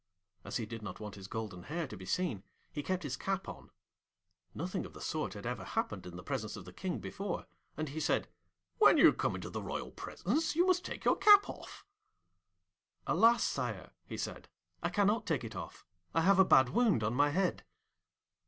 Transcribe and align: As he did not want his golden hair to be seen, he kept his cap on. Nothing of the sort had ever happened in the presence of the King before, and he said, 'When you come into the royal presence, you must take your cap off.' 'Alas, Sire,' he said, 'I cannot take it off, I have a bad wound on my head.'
As 0.43 0.57
he 0.57 0.65
did 0.65 0.81
not 0.81 0.99
want 0.99 1.13
his 1.13 1.27
golden 1.27 1.61
hair 1.61 1.85
to 1.85 1.95
be 1.95 2.07
seen, 2.07 2.41
he 2.71 2.81
kept 2.81 3.03
his 3.03 3.15
cap 3.15 3.47
on. 3.47 3.69
Nothing 4.55 4.83
of 4.83 4.93
the 4.93 4.99
sort 4.99 5.35
had 5.35 5.45
ever 5.45 5.63
happened 5.63 6.07
in 6.07 6.15
the 6.15 6.23
presence 6.23 6.55
of 6.55 6.65
the 6.65 6.73
King 6.73 6.97
before, 6.97 7.45
and 7.77 7.89
he 7.89 7.99
said, 7.99 8.27
'When 8.79 8.97
you 8.97 9.13
come 9.13 9.35
into 9.35 9.51
the 9.51 9.61
royal 9.61 9.91
presence, 9.91 10.55
you 10.55 10.65
must 10.65 10.83
take 10.83 11.05
your 11.05 11.17
cap 11.17 11.47
off.' 11.47 11.85
'Alas, 13.05 13.43
Sire,' 13.43 13.91
he 14.07 14.17
said, 14.17 14.49
'I 14.81 14.89
cannot 14.89 15.27
take 15.27 15.43
it 15.43 15.55
off, 15.55 15.85
I 16.15 16.21
have 16.21 16.39
a 16.39 16.43
bad 16.45 16.69
wound 16.69 17.03
on 17.03 17.13
my 17.13 17.29
head.' 17.29 17.63